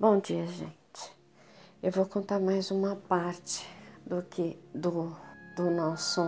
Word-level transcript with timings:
Bom 0.00 0.18
dia, 0.18 0.46
gente. 0.46 1.14
Eu 1.82 1.92
vou 1.92 2.06
contar 2.06 2.40
mais 2.40 2.70
uma 2.70 2.96
parte 2.96 3.68
do 4.06 4.22
que 4.22 4.58
do, 4.74 5.14
do 5.54 5.70
nosso 5.70 6.22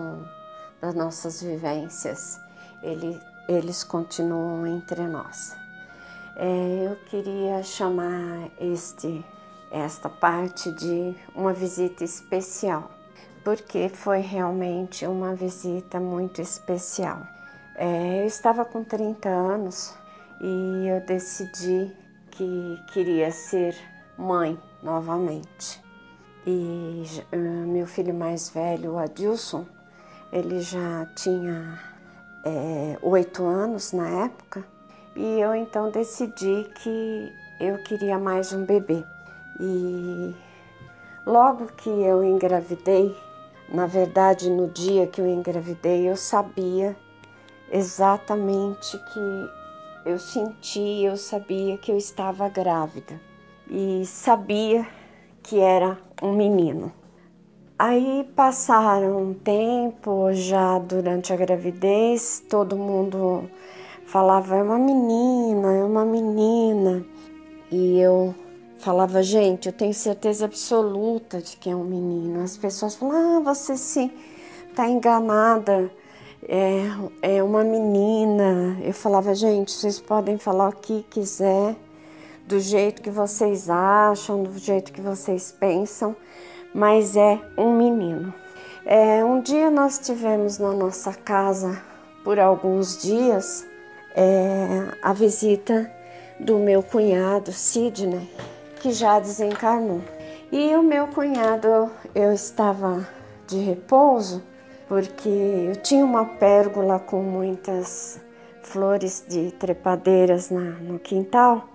das 0.79 0.95
nossas 0.95 1.43
vivências. 1.43 2.39
Ele, 2.83 3.19
eles 3.49 3.83
continuam 3.83 4.67
entre 4.67 5.01
nós. 5.07 5.57
É, 6.37 6.87
eu 6.87 6.97
queria 7.07 7.63
chamar 7.63 8.51
este 8.61 9.25
esta 9.71 10.11
parte 10.11 10.71
de 10.73 11.17
uma 11.35 11.55
visita 11.55 12.05
especial, 12.05 12.91
porque 13.43 13.89
foi 13.89 14.19
realmente 14.19 15.07
uma 15.07 15.35
visita 15.35 15.99
muito 15.99 16.43
especial. 16.43 17.27
É, 17.77 18.21
eu 18.21 18.27
estava 18.27 18.67
com 18.67 18.85
30 18.85 19.31
anos 19.31 19.95
e 20.43 20.89
eu 20.89 21.01
decidi 21.07 22.02
que 22.33 22.83
queria 22.93 23.31
ser 23.31 23.75
mãe 24.17 24.59
novamente. 24.83 25.83
E 26.47 27.05
uh, 27.33 27.67
meu 27.67 27.87
filho 27.87 28.13
mais 28.13 28.51
velho, 28.51 28.95
o 28.95 28.99
Adilson, 28.99 29.65
ele 30.33 30.61
já 30.61 31.07
tinha 31.15 31.79
é, 32.45 32.99
oito 33.03 33.45
anos 33.45 33.93
na 33.93 34.09
época, 34.25 34.65
e 35.15 35.41
eu 35.41 35.55
então 35.55 35.91
decidi 35.91 36.69
que 36.83 37.33
eu 37.61 37.79
queria 37.85 38.19
mais 38.19 38.53
um 38.53 38.65
bebê. 38.65 39.05
E 39.61 40.35
logo 41.25 41.67
que 41.77 41.91
eu 41.91 42.25
engravidei, 42.25 43.17
na 43.69 43.87
verdade, 43.87 44.51
no 44.51 44.69
dia 44.69 45.07
que 45.07 45.21
eu 45.21 45.27
engravidei, 45.27 46.09
eu 46.09 46.17
sabia 46.17 46.97
exatamente 47.71 48.99
que 48.99 49.62
eu 50.05 50.19
senti, 50.19 51.05
eu 51.05 51.17
sabia 51.17 51.79
que 51.79 51.93
eu 51.93 51.97
estava 51.97 52.49
grávida 52.49 53.21
e 53.71 54.05
sabia 54.05 54.87
que 55.43 55.59
era 55.59 55.99
um 56.21 56.33
menino. 56.33 56.93
Aí 57.79 58.29
passaram 58.37 59.31
um 59.31 59.35
tempo, 59.35 60.33
já 60.33 60.79
durante 60.79 61.33
a 61.33 61.37
gravidez, 61.37 62.43
todo 62.49 62.77
mundo 62.77 63.49
falava 64.07 64.57
é 64.57 64.63
uma 64.63 64.79
menina, 64.79 65.73
é 65.73 65.85
uma 65.85 66.05
menina. 66.05 67.05
E 67.71 67.99
eu 67.99 68.35
falava, 68.79 69.23
gente, 69.23 69.67
eu 69.67 69.73
tenho 69.73 69.95
certeza 69.95 70.45
absoluta 70.45 71.41
de 71.41 71.57
que 71.57 71.71
é 71.71 71.77
um 71.77 71.85
menino. 71.85 72.43
As 72.43 72.57
pessoas 72.57 72.95
falam, 72.95 73.39
ah, 73.39 73.41
você 73.41 73.77
sim, 73.77 74.11
tá 74.75 74.89
enganada 74.89 75.91
é, 76.49 77.37
é 77.37 77.43
uma 77.43 77.63
menina. 77.63 78.79
Eu 78.83 78.93
falava, 78.93 79.35
gente, 79.35 79.71
vocês 79.71 80.01
podem 80.01 80.39
falar 80.39 80.69
o 80.69 80.77
que 80.77 81.05
quiser, 81.09 81.77
do 82.47 82.59
jeito 82.59 83.03
que 83.03 83.11
vocês 83.11 83.71
acham, 83.71 84.43
do 84.43 84.59
jeito 84.59 84.93
que 84.93 85.01
vocês 85.01 85.53
pensam, 85.53 86.17
mas 86.75 87.17
é 87.17 87.41
um 87.57 87.77
menino. 87.77 88.35
É, 88.85 89.25
um 89.25 89.41
dia 89.41 89.71
nós 89.71 89.99
tivemos 89.99 90.59
na 90.59 90.73
nossa 90.73 91.13
casa, 91.13 91.81
por 92.25 92.39
alguns 92.39 93.01
dias, 93.01 93.65
é, 94.15 94.89
a 95.03 95.13
visita 95.13 95.91
do 96.39 96.59
meu 96.59 96.83
cunhado 96.83 97.53
Sidney, 97.53 98.29
que 98.81 98.93
já 98.93 99.21
desencarnou. 99.21 100.03
E 100.51 100.75
o 100.75 100.83
meu 100.83 101.07
cunhado, 101.07 101.91
eu 102.15 102.33
estava 102.33 103.07
de 103.47 103.59
repouso 103.59 104.43
porque 104.93 105.27
eu 105.27 105.75
tinha 105.77 106.05
uma 106.05 106.23
pérgola 106.23 106.99
com 106.99 107.23
muitas 107.23 108.21
flores 108.61 109.25
de 109.27 109.51
trepadeiras 109.53 110.51
na, 110.51 110.61
no 110.61 110.99
quintal 110.99 111.67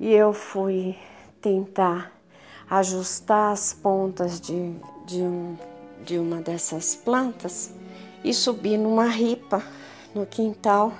e 0.00 0.12
eu 0.12 0.32
fui 0.32 0.96
tentar 1.40 2.10
ajustar 2.68 3.52
as 3.52 3.72
pontas 3.72 4.40
de, 4.40 4.74
de, 5.06 5.22
um, 5.22 5.56
de 6.04 6.18
uma 6.18 6.40
dessas 6.40 6.96
plantas 6.96 7.72
e 8.24 8.34
subi 8.34 8.76
numa 8.76 9.06
ripa 9.06 9.62
no 10.12 10.26
quintal 10.26 10.94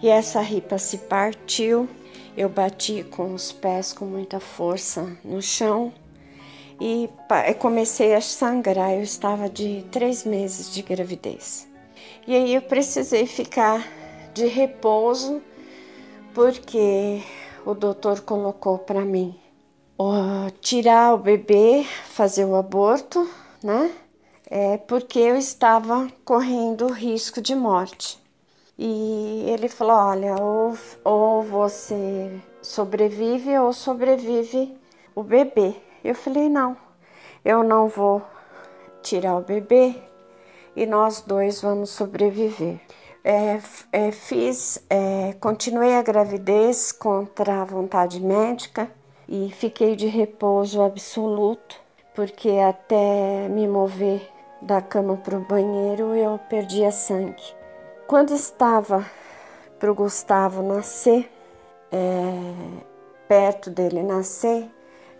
e 0.00 0.08
essa 0.08 0.40
ripa 0.40 0.78
se 0.78 0.98
partiu. 0.98 1.88
Eu 2.36 2.48
bati 2.48 3.02
com 3.02 3.34
os 3.34 3.50
pés 3.50 3.92
com 3.92 4.04
muita 4.04 4.38
força 4.38 5.10
no 5.24 5.42
chão 5.42 5.92
e 6.80 7.08
comecei 7.58 8.14
a 8.14 8.20
sangrar. 8.20 8.92
Eu 8.92 9.02
estava 9.02 9.48
de 9.48 9.84
três 9.90 10.24
meses 10.24 10.72
de 10.72 10.82
gravidez. 10.82 11.68
E 12.26 12.34
aí 12.34 12.54
eu 12.54 12.62
precisei 12.62 13.26
ficar 13.26 13.86
de 14.32 14.46
repouso 14.46 15.42
porque 16.34 17.22
o 17.64 17.74
doutor 17.74 18.20
colocou 18.20 18.78
para 18.78 19.04
mim 19.04 19.38
tirar 20.60 21.14
o 21.14 21.18
bebê, 21.18 21.84
fazer 22.06 22.44
o 22.44 22.56
aborto, 22.56 23.28
né? 23.62 23.92
É 24.50 24.76
porque 24.76 25.18
eu 25.18 25.36
estava 25.36 26.08
correndo 26.24 26.92
risco 26.92 27.40
de 27.40 27.54
morte. 27.54 28.18
E 28.78 29.44
ele 29.48 29.68
falou: 29.68 29.96
olha, 29.96 30.34
ou, 30.40 30.76
ou 31.04 31.42
você 31.42 32.30
sobrevive 32.60 33.56
ou 33.58 33.72
sobrevive 33.72 34.76
o 35.14 35.22
bebê. 35.22 35.74
Eu 36.04 36.14
falei: 36.14 36.50
não, 36.50 36.76
eu 37.42 37.64
não 37.64 37.88
vou 37.88 38.22
tirar 39.02 39.36
o 39.36 39.40
bebê 39.40 39.96
e 40.76 40.84
nós 40.84 41.22
dois 41.22 41.62
vamos 41.62 41.90
sobreviver. 41.90 42.78
É, 43.24 43.58
é, 43.90 44.10
fiz, 44.12 44.84
é, 44.90 45.34
continuei 45.40 45.94
a 45.96 46.02
gravidez 46.02 46.92
contra 46.92 47.62
a 47.62 47.64
vontade 47.64 48.20
médica 48.20 48.90
e 49.26 49.50
fiquei 49.50 49.96
de 49.96 50.06
repouso 50.06 50.82
absoluto, 50.82 51.80
porque 52.14 52.50
até 52.50 53.48
me 53.48 53.66
mover 53.66 54.30
da 54.60 54.82
cama 54.82 55.16
para 55.16 55.38
o 55.38 55.40
banheiro 55.40 56.14
eu 56.14 56.38
perdia 56.50 56.90
sangue. 56.90 57.42
Quando 58.06 58.34
estava 58.34 59.06
para 59.78 59.90
o 59.90 59.94
Gustavo 59.94 60.62
nascer, 60.62 61.30
é, 61.90 62.82
perto 63.26 63.70
dele 63.70 64.02
nascer, 64.02 64.68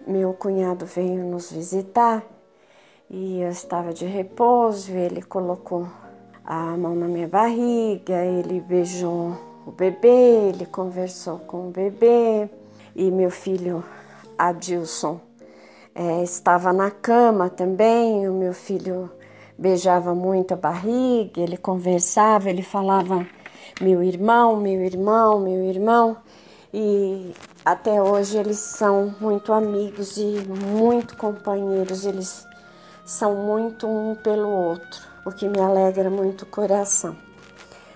meu 0.06 0.32
cunhado 0.34 0.87
veio 0.87 1.25
nos 1.25 1.50
visitar 1.50 2.22
e 3.10 3.41
eu 3.41 3.50
estava 3.50 3.92
de 3.92 4.06
repouso. 4.06 4.92
Ele 4.92 5.22
colocou 5.22 5.87
a 6.44 6.76
mão 6.76 6.94
na 6.94 7.06
minha 7.06 7.28
barriga, 7.28 8.25
ele 8.25 8.60
beijou 8.60 9.37
o 9.66 9.70
bebê, 9.70 10.48
ele 10.48 10.66
conversou 10.66 11.38
com 11.41 11.69
o 11.69 11.70
bebê 11.70 12.48
e 12.94 13.10
meu 13.10 13.31
filho 13.31 13.82
Adilson 14.37 15.20
é, 15.94 16.22
estava 16.22 16.72
na 16.72 16.91
cama 16.91 17.48
também. 17.48 18.28
O 18.28 18.32
meu 18.32 18.53
filho 18.53 19.10
beijava 19.56 20.15
muito 20.15 20.53
a 20.53 20.56
barriga, 20.56 21.41
ele 21.41 21.56
conversava, 21.56 22.50
ele 22.50 22.62
falava 22.62 23.26
meu 23.81 24.03
irmão, 24.03 24.56
meu 24.56 24.82
irmão, 24.82 25.41
meu 25.41 25.65
irmão. 25.65 26.16
E 26.72 27.32
até 27.65 28.03
hoje 28.03 28.37
eles 28.37 28.59
são 28.59 29.15
muito 29.19 29.53
amigos 29.53 30.17
e 30.19 30.47
muito 30.49 31.17
companheiros, 31.17 32.05
eles 32.05 32.47
são 33.05 33.35
muito 33.35 33.89
um 33.89 34.15
pelo 34.15 34.49
outro, 34.49 35.01
o 35.25 35.33
que 35.33 35.49
me 35.49 35.61
alegra 35.61 36.11
muito 36.11 36.43
o 36.43 36.47
coração. 36.47 37.17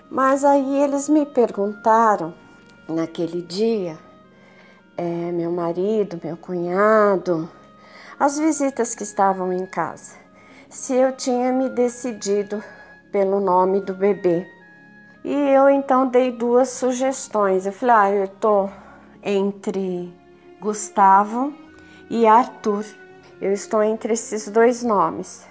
Mas 0.09 0.43
aí 0.43 0.81
eles 0.81 1.07
me 1.07 1.25
perguntaram 1.25 2.33
naquele 2.87 3.43
dia, 3.43 3.97
é, 4.97 5.31
meu 5.31 5.51
marido, 5.51 6.19
meu 6.23 6.35
cunhado, 6.35 7.47
as 8.19 8.39
visitas 8.39 8.95
que 8.95 9.03
estavam 9.03 9.53
em 9.53 9.67
casa, 9.67 10.15
se 10.67 10.95
eu 10.95 11.11
tinha 11.11 11.53
me 11.53 11.69
decidido 11.69 12.63
pelo 13.11 13.39
nome 13.39 13.81
do 13.81 13.93
bebê. 13.93 14.47
E 15.23 15.33
eu 15.33 15.69
então 15.69 16.07
dei 16.07 16.31
duas 16.31 16.69
sugestões. 16.69 17.65
Eu 17.65 17.71
falei, 17.71 17.95
ah, 17.95 18.11
eu 18.11 18.27
tô 18.27 18.69
entre 19.23 20.13
Gustavo 20.59 21.53
e 22.09 22.25
Arthur. 22.27 22.85
Eu 23.41 23.53
estou 23.53 23.81
entre 23.81 24.13
esses 24.13 24.47
dois 24.49 24.83
nomes. 24.83 25.47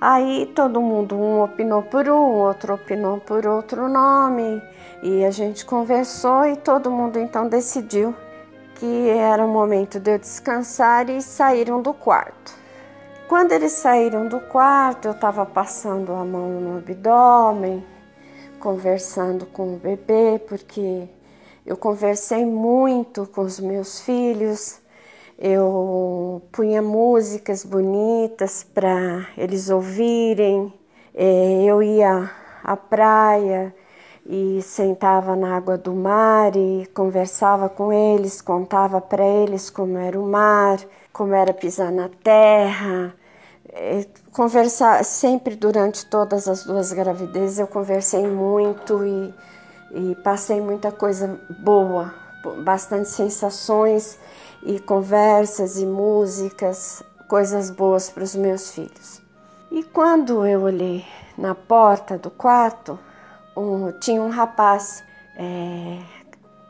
Aí 0.00 0.50
todo 0.54 0.80
mundo, 0.80 1.14
um 1.14 1.42
opinou 1.42 1.82
por 1.82 2.08
um, 2.08 2.38
outro 2.38 2.74
opinou 2.74 3.20
por 3.20 3.46
outro 3.46 3.86
nome, 3.86 4.62
e 5.02 5.24
a 5.24 5.30
gente 5.30 5.66
conversou 5.66 6.46
e 6.46 6.56
todo 6.56 6.90
mundo 6.90 7.18
então 7.18 7.46
decidiu 7.48 8.14
que 8.76 9.10
era 9.10 9.44
o 9.44 9.48
momento 9.48 10.00
de 10.00 10.12
eu 10.12 10.18
descansar 10.18 11.10
e 11.10 11.20
saíram 11.20 11.82
do 11.82 11.92
quarto. 11.92 12.58
Quando 13.28 13.52
eles 13.52 13.72
saíram 13.72 14.26
do 14.26 14.40
quarto, 14.40 15.08
eu 15.08 15.12
estava 15.12 15.44
passando 15.44 16.12
a 16.12 16.24
mão 16.24 16.48
no 16.48 16.78
abdômen, 16.78 17.84
conversando 18.58 19.44
com 19.44 19.74
o 19.74 19.76
bebê, 19.76 20.40
porque 20.48 21.06
eu 21.64 21.76
conversei 21.76 22.44
muito 22.44 23.26
com 23.26 23.42
os 23.42 23.60
meus 23.60 24.00
filhos, 24.00 24.80
eu 25.38 26.42
punha 26.52 26.82
músicas 26.82 27.64
bonitas 27.64 28.62
para 28.62 29.26
eles 29.36 29.70
ouvirem, 29.70 30.72
é, 31.14 31.62
eu 31.64 31.82
ia 31.82 32.30
à 32.62 32.76
praia 32.76 33.74
e 34.26 34.60
sentava 34.62 35.34
na 35.34 35.56
água 35.56 35.76
do 35.78 35.94
mar 35.94 36.54
e 36.54 36.86
conversava 36.94 37.68
com 37.68 37.92
eles, 37.92 38.40
contava 38.40 39.00
para 39.00 39.24
eles 39.24 39.70
como 39.70 39.98
era 39.98 40.18
o 40.20 40.26
mar, 40.26 40.78
como 41.12 41.34
era 41.34 41.52
pisar 41.52 41.90
na 41.90 42.08
terra. 42.22 43.14
Conversar 44.32 45.04
sempre 45.04 45.54
durante 45.54 46.04
todas 46.06 46.48
as 46.48 46.64
duas 46.64 46.92
gravidezes 46.92 47.58
eu 47.58 47.66
conversei 47.66 48.26
muito 48.26 49.04
e, 49.04 49.34
e 49.92 50.14
passei 50.16 50.60
muita 50.60 50.92
coisa 50.92 51.38
boa, 51.58 52.14
bastante 52.62 53.08
sensações 53.08 54.18
e 54.62 54.78
conversas 54.78 55.78
e 55.78 55.86
músicas, 55.86 57.02
coisas 57.28 57.70
boas 57.70 58.10
para 58.10 58.22
os 58.22 58.34
meus 58.34 58.70
filhos. 58.72 59.20
E 59.70 59.82
quando 59.82 60.44
eu 60.46 60.62
olhei 60.62 61.04
na 61.38 61.54
porta 61.54 62.18
do 62.18 62.30
quarto, 62.30 62.98
um, 63.56 63.92
tinha 63.92 64.20
um 64.20 64.30
rapaz, 64.30 65.02
é, 65.36 65.98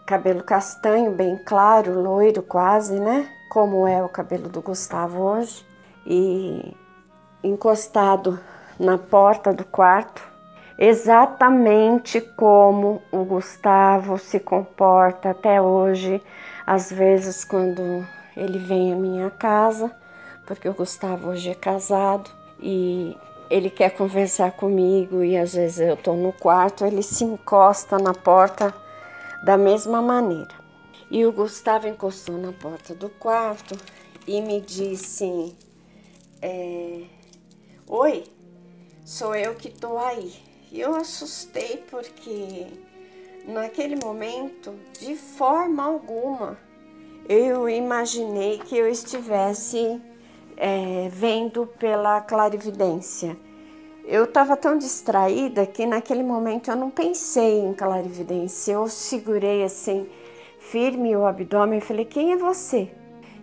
cabelo 0.07 0.43
castanho, 0.43 1.13
bem 1.13 1.39
claro, 1.45 2.01
loiro 2.01 2.43
quase, 2.43 2.99
né? 2.99 3.31
Como 3.51 3.87
é 3.87 4.03
o 4.03 4.09
cabelo 4.09 4.49
do 4.49 4.61
Gustavo 4.61 5.23
hoje. 5.23 5.65
E 6.07 6.77
encostado 7.43 8.39
na 8.79 8.99
porta 8.99 9.53
do 9.53 9.65
quarto, 9.65 10.23
exatamente 10.81 12.23
como 12.23 13.03
o 13.13 13.23
Gustavo 13.23 14.17
se 14.17 14.41
comporta 14.41 15.31
até 15.31 15.61
hoje, 15.61 16.23
às 16.67 16.91
vezes 16.91 17.45
quando 17.45 18.07
ele 18.35 18.59
vem 18.59 18.91
à 18.91 18.97
minha 18.97 19.29
casa, 19.29 19.95
porque 20.47 20.67
o 20.67 20.73
Gustavo 20.73 21.29
hoje 21.29 21.51
é 21.51 21.55
casado 21.55 22.31
e 22.59 23.15
ele 23.51 23.69
quer 23.69 23.91
conversar 23.91 24.53
comigo 24.53 25.23
e 25.23 25.37
às 25.37 25.53
vezes 25.53 25.81
eu 25.81 25.95
estou 25.95 26.17
no 26.17 26.33
quarto, 26.33 26.87
ele 26.87 27.03
se 27.03 27.25
encosta 27.25 27.99
na 27.99 28.15
porta 28.15 28.75
da 29.45 29.59
mesma 29.59 30.01
maneira. 30.01 30.59
E 31.11 31.27
o 31.27 31.33
Gustavo 31.33 31.89
encostou 31.89 32.39
na 32.39 32.53
porta 32.53 32.95
do 32.95 33.11
quarto 33.11 33.77
e 34.27 34.41
me 34.41 34.61
disse: 34.63 35.55
é, 36.41 37.03
Oi, 37.87 38.25
sou 39.05 39.35
eu 39.35 39.55
que 39.57 39.69
estou 39.69 39.99
aí. 39.99 40.50
E 40.73 40.81
eu 40.81 40.95
assustei 40.95 41.85
porque 41.91 42.67
naquele 43.47 43.97
momento, 43.97 44.73
de 45.01 45.17
forma 45.17 45.83
alguma, 45.83 46.57
eu 47.29 47.69
imaginei 47.69 48.59
que 48.59 48.77
eu 48.77 48.89
estivesse 48.89 50.01
é, 50.57 51.09
vendo 51.11 51.67
pela 51.79 52.21
clarividência. 52.21 53.37
Eu 54.05 54.25
estava 54.25 54.57
tão 54.57 54.79
distraída 54.79 55.67
que 55.67 55.87
naquele 55.87 56.23
momento 56.23 56.71
eu 56.71 56.77
não 56.77 56.91
pensei 56.91 57.61
em 57.61 57.75
clarividência. 57.75 58.73
Eu 58.73 58.89
segurei 58.89 59.65
assim, 59.65 60.09
firme 60.59 61.17
o 61.17 61.27
abdômen 61.27 61.79
e 61.79 61.83
falei: 61.83 62.05
Quem 62.05 62.33
é 62.33 62.37
você? 62.37 62.91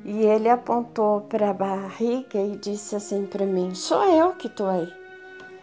E 0.06 0.24
ele 0.24 0.50
apontou 0.50 1.22
para 1.22 1.50
a 1.50 1.54
barriga 1.54 2.40
e 2.40 2.56
disse 2.56 2.96
assim 2.96 3.26
para 3.26 3.46
mim: 3.46 3.74
Sou 3.76 4.04
eu 4.04 4.34
que 4.34 4.48
estou 4.48 4.68
aí. 4.68 4.97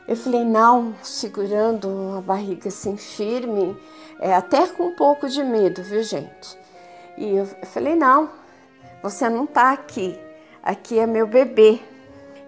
Eu 0.06 0.17
falei: 0.17 0.45
Não, 0.45 0.95
segurando 1.03 2.15
a 2.19 2.21
barriga 2.21 2.69
assim 2.69 2.97
firme, 2.97 3.77
é, 4.21 4.35
até 4.35 4.67
com 4.67 4.89
um 4.89 4.95
pouco 4.95 5.29
de 5.29 5.43
medo, 5.43 5.83
viu, 5.83 6.03
gente? 6.03 6.59
E 7.17 7.37
eu 7.37 7.47
falei: 7.67 7.95
Não, 7.95 8.31
você 9.03 9.29
não 9.29 9.45
está 9.45 9.73
aqui 9.73 10.19
aqui 10.65 10.99
é 10.99 11.06
meu 11.06 11.27
bebê. 11.27 11.79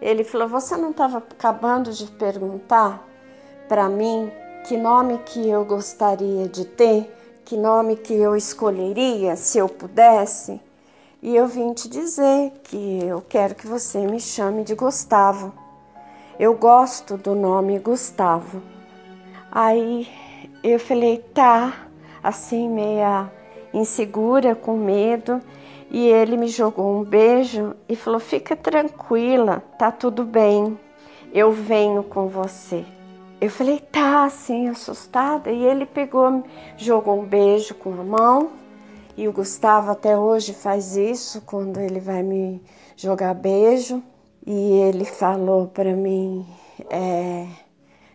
Ele 0.01 0.25
falou: 0.25 0.49
Você 0.49 0.77
não 0.77 0.91
estava 0.91 1.19
acabando 1.19 1.93
de 1.93 2.07
perguntar 2.07 3.07
para 3.69 3.89
mim 3.89 4.31
que 4.67 4.77
nome 4.77 5.19
que 5.19 5.49
eu 5.49 5.65
gostaria 5.65 6.49
de 6.49 6.65
ter, 6.65 7.13
que 7.45 7.57
nome 7.57 7.97
que 7.97 8.15
eu 8.15 8.35
escolheria 8.35 9.37
se 9.37 9.59
eu 9.59 9.69
pudesse? 9.69 10.61
E 11.23 11.35
eu 11.35 11.47
vim 11.47 11.73
te 11.73 11.89
dizer 11.89 12.53
que 12.65 13.01
eu 13.05 13.23
quero 13.29 13.55
que 13.55 13.67
você 13.67 13.99
me 14.07 14.21
chame 14.21 14.65
de 14.65 14.75
Gustavo. 14.75 15.53
Eu 16.39 16.53
gosto 16.53 17.17
do 17.17 17.35
nome 17.35 17.79
Gustavo. 17.79 18.61
Aí 19.51 20.07
eu 20.63 20.79
falei: 20.79 21.17
Tá, 21.33 21.89
assim, 22.23 22.69
meia 22.69 23.33
insegura, 23.73 24.55
com 24.55 24.77
medo. 24.77 25.41
E 25.91 26.07
ele 26.07 26.37
me 26.37 26.49
jogou 26.49 27.01
um 27.01 27.03
beijo 27.03 27.75
e 27.89 27.97
falou: 27.97 28.21
Fica 28.21 28.55
tranquila, 28.55 29.63
tá 29.79 29.91
tudo 29.91 30.25
bem, 30.25 30.79
eu 31.33 31.53
venho 31.53 32.03
com 32.03 32.29
você. 32.29 32.85
Eu 33.41 33.49
falei: 33.49 33.79
Tá, 33.79 34.25
assim, 34.25 34.69
assustada. 34.69 35.51
E 35.51 35.65
ele 35.65 35.87
pegou, 35.87 36.45
jogou 36.77 37.19
um 37.19 37.25
beijo 37.25 37.75
com 37.77 37.99
a 37.99 38.05
mão. 38.05 38.51
E 39.17 39.27
o 39.27 39.33
Gustavo 39.33 39.91
até 39.91 40.19
hoje 40.19 40.53
faz 40.53 40.99
isso 40.99 41.41
quando 41.47 41.81
ele 41.81 41.99
vai 41.99 42.23
me 42.23 42.63
jogar 42.95 43.33
beijo. 43.33 44.03
E 44.47 44.53
ele 44.53 45.05
falou 45.05 45.67
para 45.67 45.93
mim: 45.93 46.47
é, 46.89 47.49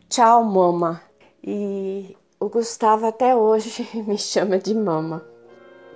Tchau, 0.07 0.45
mama. 0.45 1.01
E 1.43 2.15
o 2.39 2.47
Gustavo 2.47 3.05
até 3.05 3.35
hoje 3.35 3.85
me 4.07 4.17
chama 4.17 4.57
de 4.57 4.73
mama. 4.73 5.25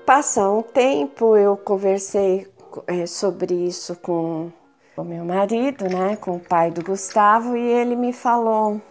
Passa 0.06 0.48
um 0.50 0.62
tempo, 0.62 1.38
eu 1.38 1.56
conversei 1.56 2.48
é, 2.86 3.06
sobre 3.06 3.54
isso 3.54 3.96
com 3.96 4.52
o 4.98 5.04
meu 5.04 5.24
marido, 5.24 5.86
né, 5.86 6.16
com 6.18 6.36
o 6.36 6.40
pai 6.40 6.70
do 6.70 6.84
Gustavo, 6.84 7.56
e 7.56 7.62
ele 7.62 7.96
me 7.96 8.12
falou: 8.12 8.82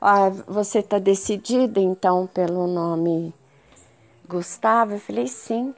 ah, 0.00 0.30
Você 0.46 0.78
está 0.78 1.00
decidida 1.00 1.80
então 1.80 2.28
pelo 2.28 2.68
nome 2.68 3.34
Gustavo? 4.28 4.94
Eu 4.94 5.00
falei: 5.00 5.26
Sim. 5.26 5.74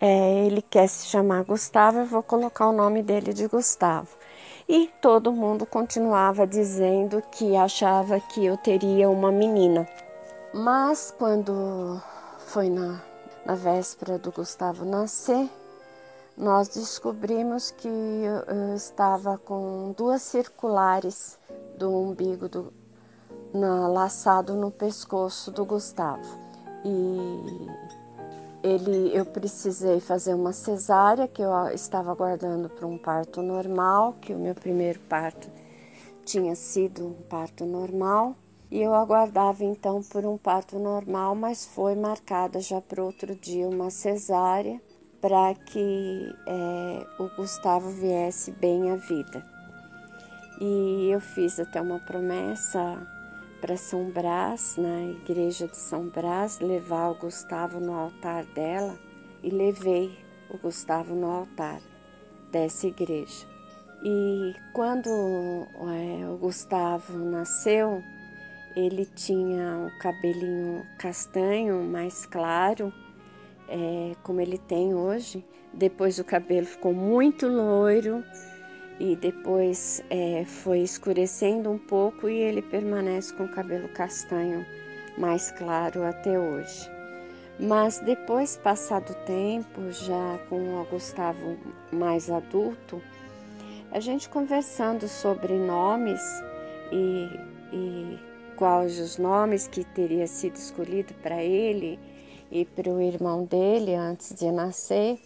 É, 0.00 0.46
ele 0.46 0.62
quer 0.62 0.88
se 0.88 1.06
chamar 1.06 1.42
Gustavo, 1.44 1.98
eu 1.98 2.06
vou 2.06 2.22
colocar 2.22 2.68
o 2.68 2.72
nome 2.72 3.02
dele 3.02 3.32
de 3.32 3.48
Gustavo. 3.48 4.08
E 4.68 4.88
todo 5.00 5.32
mundo 5.32 5.64
continuava 5.64 6.46
dizendo 6.46 7.22
que 7.32 7.56
achava 7.56 8.20
que 8.20 8.44
eu 8.44 8.56
teria 8.56 9.08
uma 9.08 9.32
menina. 9.32 9.88
Mas 10.52 11.14
quando 11.16 12.00
foi 12.38 12.68
na 12.68 13.00
na 13.48 13.54
véspera 13.54 14.18
do 14.18 14.30
Gustavo 14.30 14.84
nascer, 14.84 15.48
nós 16.36 16.68
descobrimos 16.68 17.70
que 17.70 17.88
eu 17.88 18.74
estava 18.76 19.38
com 19.38 19.94
duas 19.96 20.20
circulares 20.20 21.38
do 21.78 21.90
umbigo 21.90 22.46
do, 22.46 22.70
na, 23.54 23.88
laçado 23.88 24.52
no 24.52 24.70
pescoço 24.70 25.50
do 25.50 25.64
Gustavo. 25.64 26.38
E 26.84 27.68
ele, 28.62 29.16
eu 29.16 29.24
precisei 29.24 30.00
fazer 30.00 30.34
uma 30.34 30.52
cesárea 30.52 31.28
que 31.28 31.42
eu 31.42 31.52
estava 31.68 32.10
aguardando 32.10 32.68
para 32.68 32.86
um 32.86 32.98
parto 32.98 33.42
normal, 33.42 34.14
que 34.20 34.32
o 34.32 34.38
meu 34.38 34.54
primeiro 34.54 34.98
parto 35.00 35.48
tinha 36.24 36.54
sido 36.54 37.06
um 37.06 37.22
parto 37.28 37.64
normal. 37.64 38.34
E 38.70 38.82
eu 38.82 38.94
aguardava 38.94 39.64
então 39.64 40.02
por 40.02 40.26
um 40.26 40.36
parto 40.36 40.78
normal, 40.78 41.34
mas 41.34 41.64
foi 41.64 41.94
marcada 41.94 42.60
já 42.60 42.80
para 42.80 43.02
outro 43.02 43.34
dia 43.34 43.66
uma 43.66 43.90
cesárea 43.90 44.78
para 45.20 45.54
que 45.54 46.34
é, 46.46 47.06
o 47.18 47.28
Gustavo 47.36 47.90
viesse 47.90 48.50
bem 48.50 48.90
à 48.90 48.96
vida. 48.96 49.42
E 50.60 51.08
eu 51.10 51.20
fiz 51.20 51.58
até 51.58 51.80
uma 51.80 51.98
promessa 52.00 53.06
para 53.60 53.76
São 53.76 54.10
Brás, 54.10 54.76
na 54.76 55.02
igreja 55.02 55.66
de 55.66 55.76
São 55.76 56.08
Brás, 56.08 56.60
levar 56.60 57.10
o 57.10 57.14
Gustavo 57.14 57.80
no 57.80 57.92
altar 57.92 58.44
dela 58.46 58.98
e 59.42 59.50
levei 59.50 60.16
o 60.50 60.58
Gustavo 60.58 61.14
no 61.14 61.30
altar 61.30 61.80
dessa 62.50 62.86
igreja. 62.86 63.46
E 64.02 64.54
quando 64.72 65.08
é, 65.08 66.28
o 66.28 66.36
Gustavo 66.36 67.18
nasceu, 67.18 68.02
ele 68.76 69.04
tinha 69.04 69.76
um 69.76 69.98
cabelinho 69.98 70.86
castanho, 70.98 71.82
mais 71.82 72.24
claro, 72.26 72.92
é, 73.68 74.14
como 74.22 74.40
ele 74.40 74.58
tem 74.58 74.94
hoje. 74.94 75.44
Depois 75.72 76.18
o 76.18 76.24
cabelo 76.24 76.66
ficou 76.66 76.92
muito 76.94 77.48
loiro 77.48 78.24
e 78.98 79.14
depois 79.16 80.02
é, 80.10 80.44
foi 80.44 80.80
escurecendo 80.80 81.70
um 81.70 81.78
pouco 81.78 82.28
e 82.28 82.36
ele 82.36 82.62
permanece 82.62 83.32
com 83.32 83.44
o 83.44 83.48
cabelo 83.48 83.88
castanho 83.88 84.66
mais 85.16 85.50
claro 85.52 86.04
até 86.04 86.38
hoje. 86.38 86.90
Mas 87.58 87.98
depois, 87.98 88.56
passado 88.56 89.10
o 89.10 89.26
tempo, 89.26 89.90
já 89.90 90.38
com 90.48 90.80
o 90.80 90.84
Gustavo 90.84 91.56
mais 91.92 92.30
adulto, 92.30 93.02
a 93.90 93.98
gente 94.00 94.28
conversando 94.28 95.08
sobre 95.08 95.54
nomes 95.54 96.20
e, 96.92 97.28
e 97.72 98.18
quais 98.56 98.98
os 99.00 99.16
nomes 99.16 99.66
que 99.66 99.82
teria 99.82 100.26
sido 100.26 100.56
escolhido 100.56 101.14
para 101.14 101.42
ele 101.42 101.98
e 102.50 102.64
para 102.64 102.90
o 102.90 103.00
irmão 103.00 103.44
dele 103.44 103.94
antes 103.94 104.34
de 104.34 104.50
nascer, 104.52 105.18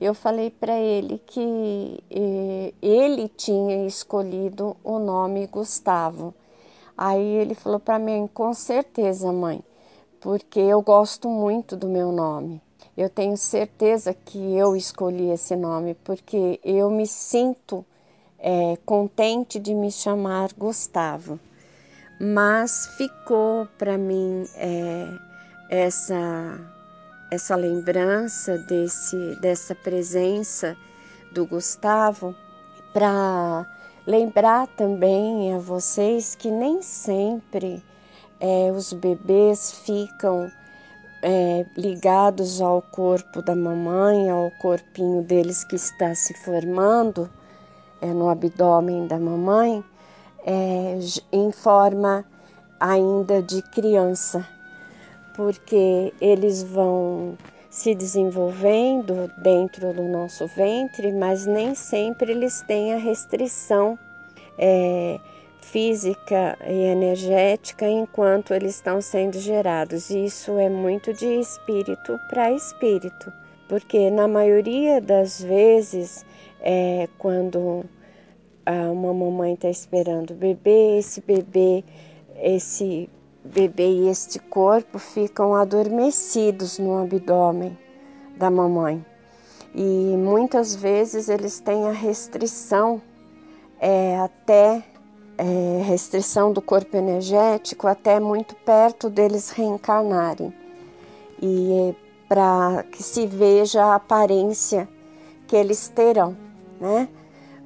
eu 0.00 0.14
falei 0.14 0.50
para 0.50 0.78
ele 0.78 1.20
que 1.26 2.02
eh, 2.10 2.74
ele 2.82 3.28
tinha 3.28 3.86
escolhido 3.86 4.76
o 4.82 4.98
nome 4.98 5.46
Gustavo. 5.46 6.34
Aí 6.96 7.24
ele 7.24 7.54
falou 7.54 7.80
para 7.80 7.98
mim, 7.98 8.28
com 8.32 8.52
certeza, 8.54 9.32
mãe, 9.32 9.62
porque 10.20 10.60
eu 10.60 10.80
gosto 10.82 11.28
muito 11.28 11.76
do 11.76 11.88
meu 11.88 12.12
nome. 12.12 12.60
Eu 12.96 13.10
tenho 13.10 13.36
certeza 13.36 14.14
que 14.14 14.38
eu 14.56 14.76
escolhi 14.76 15.30
esse 15.30 15.56
nome 15.56 15.94
porque 16.04 16.60
eu 16.64 16.90
me 16.90 17.06
sinto 17.06 17.84
é, 18.38 18.76
contente 18.84 19.58
de 19.58 19.74
me 19.74 19.90
chamar 19.90 20.50
Gustavo. 20.56 21.40
Mas 22.20 22.86
ficou 22.96 23.66
para 23.76 23.98
mim 23.98 24.44
é, 24.54 25.08
essa 25.68 26.60
essa 27.30 27.56
lembrança 27.56 28.58
desse 28.58 29.16
dessa 29.40 29.74
presença 29.74 30.76
do 31.32 31.46
Gustavo 31.46 32.34
para 32.92 33.66
lembrar 34.06 34.66
também 34.68 35.54
a 35.54 35.58
vocês 35.58 36.34
que 36.34 36.50
nem 36.50 36.82
sempre 36.82 37.82
é, 38.40 38.70
os 38.70 38.92
bebês 38.92 39.72
ficam 39.72 40.50
é, 41.22 41.64
ligados 41.76 42.60
ao 42.60 42.82
corpo 42.82 43.40
da 43.40 43.56
mamãe, 43.56 44.28
ao 44.28 44.50
corpinho 44.60 45.22
deles 45.22 45.64
que 45.64 45.74
está 45.74 46.14
se 46.14 46.34
formando 46.34 47.30
é, 48.02 48.06
no 48.08 48.28
abdômen 48.28 49.06
da 49.06 49.18
mamãe, 49.18 49.82
é, 50.44 50.98
em 51.32 51.50
forma 51.50 52.26
ainda 52.78 53.42
de 53.42 53.62
criança, 53.62 54.46
porque 55.34 56.12
eles 56.20 56.62
vão 56.62 57.36
se 57.68 57.94
desenvolvendo 57.94 59.30
dentro 59.38 59.92
do 59.92 60.04
nosso 60.04 60.46
ventre, 60.46 61.12
mas 61.12 61.44
nem 61.44 61.74
sempre 61.74 62.30
eles 62.30 62.62
têm 62.62 62.94
a 62.94 62.98
restrição 62.98 63.98
é, 64.56 65.18
física 65.60 66.56
e 66.64 66.84
energética 66.84 67.88
enquanto 67.88 68.54
eles 68.54 68.76
estão 68.76 69.00
sendo 69.02 69.40
gerados. 69.40 70.08
Isso 70.08 70.56
é 70.56 70.68
muito 70.68 71.12
de 71.12 71.26
espírito 71.26 72.16
para 72.30 72.52
espírito, 72.52 73.32
porque 73.68 74.08
na 74.08 74.28
maioria 74.28 75.00
das 75.00 75.42
vezes, 75.42 76.24
é, 76.60 77.08
quando 77.18 77.84
uma 78.66 79.12
mamãe 79.12 79.54
está 79.54 79.68
esperando 79.68 80.30
o 80.30 80.34
bebê, 80.34 80.98
esse 80.98 81.20
bebê, 81.20 81.84
esse 82.40 83.10
bebê 83.44 83.86
e 83.86 84.08
este 84.08 84.38
corpo 84.38 84.98
ficam 84.98 85.54
adormecidos 85.54 86.78
no 86.78 87.02
abdômen 87.02 87.76
da 88.36 88.50
mamãe. 88.50 89.04
E 89.74 90.16
muitas 90.16 90.74
vezes 90.74 91.28
eles 91.28 91.60
têm 91.60 91.86
a 91.86 91.92
restrição 91.92 93.02
é, 93.78 94.18
até 94.18 94.82
é, 95.36 95.82
restrição 95.84 96.52
do 96.52 96.62
corpo 96.62 96.96
energético 96.96 97.86
até 97.86 98.18
muito 98.18 98.54
perto 98.54 99.10
deles 99.10 99.50
reencarnarem 99.50 100.54
e 101.42 101.94
para 102.28 102.84
que 102.90 103.02
se 103.02 103.26
veja 103.26 103.84
a 103.84 103.96
aparência 103.96 104.88
que 105.46 105.56
eles 105.56 105.88
terão, 105.88 106.36
né? 106.80 107.08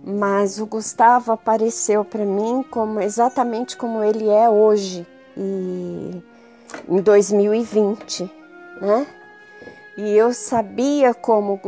Mas 0.02 0.58
o 0.58 0.66
Gustavo 0.66 1.32
apareceu 1.32 2.04
para 2.04 2.24
mim 2.24 2.64
como 2.70 3.00
exatamente 3.00 3.76
como 3.76 4.02
ele 4.02 4.28
é 4.28 4.48
hoje 4.48 5.06
e 5.38 6.22
em 6.88 7.00
2020, 7.00 8.30
né? 8.80 9.06
E 9.96 10.16
eu 10.16 10.32
sabia 10.32 11.12
como 11.12 11.60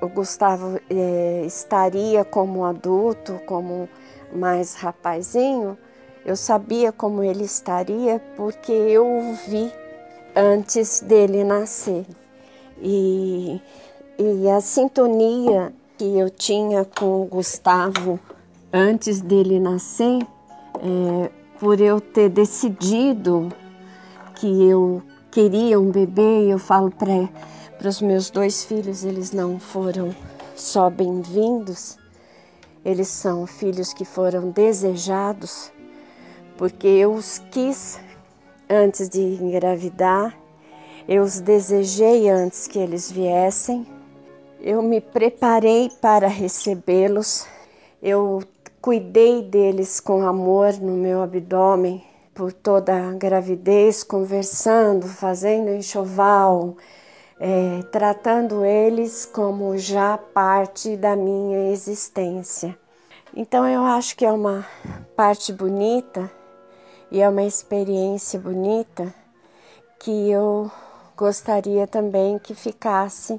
o 0.00 0.08
Gustavo 0.08 0.80
é, 0.90 1.42
estaria 1.46 2.24
como 2.24 2.64
adulto, 2.64 3.40
como 3.46 3.88
mais 4.32 4.74
rapazinho, 4.74 5.78
eu 6.24 6.36
sabia 6.36 6.90
como 6.92 7.22
ele 7.22 7.44
estaria 7.44 8.20
porque 8.36 8.72
eu 8.72 9.06
o 9.06 9.34
vi 9.46 9.72
antes 10.34 11.00
dele 11.00 11.44
nascer. 11.44 12.04
E, 12.82 13.60
e 14.18 14.50
a 14.50 14.60
sintonia 14.60 15.72
que 15.96 16.18
eu 16.18 16.28
tinha 16.30 16.84
com 16.84 17.22
o 17.22 17.24
Gustavo 17.26 18.18
antes 18.72 19.20
dele 19.20 19.58
nascer, 19.58 20.18
é, 20.80 21.30
por 21.58 21.80
eu 21.80 22.00
ter 22.00 22.28
decidido 22.28 23.52
que 24.36 24.68
eu 24.68 25.02
queria 25.30 25.78
um 25.78 25.90
bebê, 25.90 26.46
eu 26.48 26.58
falo 26.58 26.90
para 26.90 27.88
os 27.88 28.00
meus 28.00 28.30
dois 28.30 28.64
filhos, 28.64 29.04
eles 29.04 29.32
não 29.32 29.58
foram 29.58 30.14
só 30.54 30.88
bem-vindos, 30.88 31.98
eles 32.84 33.08
são 33.08 33.46
filhos 33.46 33.92
que 33.92 34.04
foram 34.04 34.50
desejados, 34.50 35.72
porque 36.56 36.86
eu 36.86 37.12
os 37.12 37.38
quis 37.50 37.98
antes 38.70 39.08
de 39.08 39.20
engravidar, 39.20 40.36
eu 41.08 41.22
os 41.22 41.40
desejei 41.40 42.28
antes 42.28 42.68
que 42.68 42.78
eles 42.78 43.10
viessem, 43.10 43.86
eu 44.60 44.82
me 44.82 45.00
preparei 45.00 45.90
para 46.00 46.28
recebê-los, 46.28 47.46
eu 48.02 48.42
cuidei 48.88 49.42
deles 49.42 50.00
com 50.00 50.26
amor 50.26 50.72
no 50.80 50.92
meu 50.92 51.20
abdômen 51.20 52.02
por 52.34 52.54
toda 52.54 52.94
a 52.94 53.12
gravidez, 53.12 54.02
conversando, 54.02 55.06
fazendo 55.06 55.68
enxoval, 55.68 56.74
é, 57.38 57.82
tratando 57.92 58.64
eles 58.64 59.26
como 59.26 59.76
já 59.76 60.16
parte 60.16 60.96
da 60.96 61.14
minha 61.14 61.70
existência. 61.70 62.74
Então 63.36 63.68
eu 63.68 63.82
acho 63.82 64.16
que 64.16 64.24
é 64.24 64.32
uma 64.32 64.66
parte 65.14 65.52
bonita 65.52 66.30
e 67.10 67.20
é 67.20 67.28
uma 67.28 67.42
experiência 67.42 68.40
bonita 68.40 69.14
que 70.00 70.30
eu 70.30 70.70
gostaria 71.14 71.86
também 71.86 72.38
que 72.38 72.54
ficasse 72.54 73.38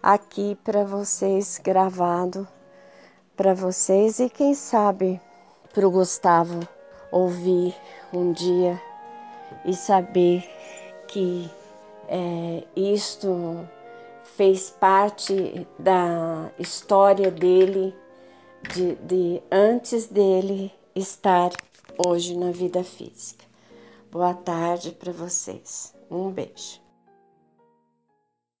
aqui 0.00 0.56
para 0.62 0.84
vocês 0.84 1.60
gravado 1.60 2.46
para 3.36 3.54
vocês 3.54 4.18
e 4.18 4.30
quem 4.30 4.54
sabe 4.54 5.20
para 5.72 5.86
o 5.86 5.90
Gustavo 5.90 6.66
ouvir 7.12 7.74
um 8.12 8.32
dia 8.32 8.80
e 9.64 9.74
saber 9.74 10.42
que 11.06 11.50
é, 12.08 12.64
isto 12.74 13.68
fez 14.36 14.70
parte 14.70 15.66
da 15.78 16.50
história 16.58 17.30
dele, 17.30 17.94
de, 18.74 18.94
de 18.96 19.42
antes 19.50 20.06
dele 20.06 20.72
estar 20.94 21.50
hoje 22.06 22.36
na 22.36 22.50
vida 22.50 22.82
física. 22.82 23.44
Boa 24.10 24.34
tarde 24.34 24.92
para 24.92 25.12
vocês. 25.12 25.94
Um 26.10 26.30
beijo. 26.30 26.85